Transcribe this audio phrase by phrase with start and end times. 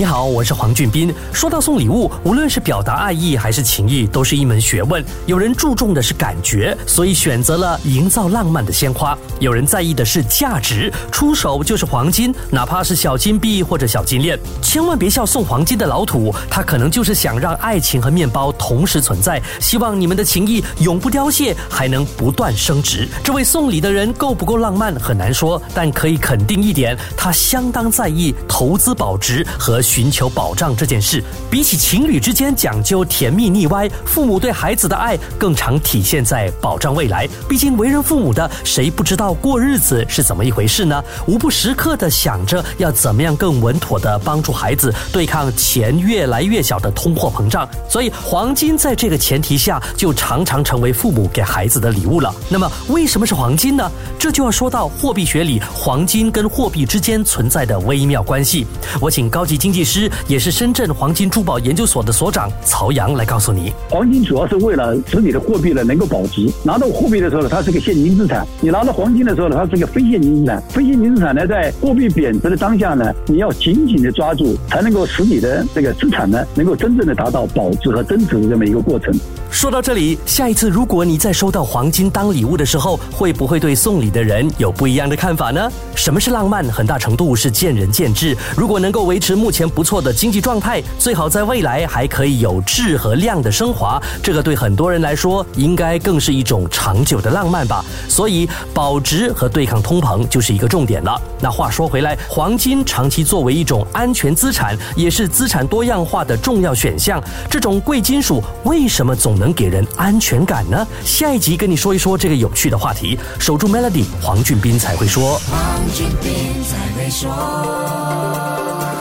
[0.00, 1.14] 你好，我是黄俊斌。
[1.30, 5.04] 说到送礼物，无论是表达爱意还是情谊，都是一门学问。
[5.26, 14.38] 有人注重的是感觉，所以选择了营造浪漫的鲜花；有人在意的是价值，出手就是黄金，哪怕是小金币或者小金链。
[14.62, 23.06] 千万别笑送黄金的老土，他可能就是想让爱情和面包同时存在，希望你们的情谊永不凋谢，还能不断升值。
[23.22, 29.82] 这位送礼的人够不够浪漫很难说，但可以肯定一点，他相当在意投资保值和。
[29.90, 37.28] 寻求保障这件事，比起情侣之间讲究甜蜜腻歪，父母对孩子的爱更常体现在保障未来。
[37.48, 41.02] 毕竟为人父母的，谁不知道过日子是怎么一回事呢？
[41.26, 47.68] 无不时刻的想着要怎么样更稳妥的帮助孩子对抗钱越来越小的通货膨胀。
[47.88, 52.32] 所以，黄金在这个前提下，就常常成为父母给孩子的礼物了。
[52.48, 53.90] 那么，为什么是黄金呢？
[54.16, 58.64] 这就要说到货币学里黄金跟货币之间存在的微妙关系。
[59.00, 59.79] 我请高级经济。
[59.84, 66.48] 师也是深圳黄金珠宝研究所的所长曹阳来告诉你，黄金主要是为了使你的货币呢能够保值。
[66.62, 70.62] 拿到货币的时候呢，它是个现金资产；你拿到黄金的时候呢，它是个非现金资产。
[70.68, 79.12] 非现金资产呢，在货币贬值的当下呢，你要紧紧的抓住，才能够使你的这个资产呢，能够真正的达到保值和增值的这么一个过程。
[79.50, 85.68] 说到这里，下一次如果你在收到黄金当礼物的时候，会不会对送礼的人有不一样的看法呢？
[85.96, 86.64] 什么是浪漫？
[86.66, 88.36] 很大程度是见仁见智。
[88.56, 97.84] 如果能够维持目前不错的经济状态，最好在未来还可以有质和量的升华，这个对很多人来说，应该更是一种长久的浪漫吧。
[98.08, 101.20] 所以，保值和对抗通膨就是一个重点了。
[101.40, 107.20] 那话说回来，黄金长期作为一种安全资产，也是资产多样化的重要选项。
[107.50, 109.39] 这种贵金属为什么总？
[109.40, 110.86] 能给人安全感呢？
[111.04, 113.18] 下一集跟你说一说这个有趣的话题。
[113.38, 115.40] 守住 Melody，黄俊斌才会说。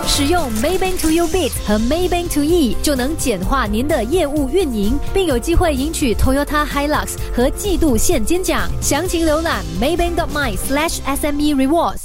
[0.08, 8.68] 使用 Maybank To You Bit 和 Maybank To E 就能简化您的业务运营，并有机会赢取 Toyota Hilux 和季度现金奖。
[8.82, 12.00] 详情浏览 Maybank.my/SME Rewards。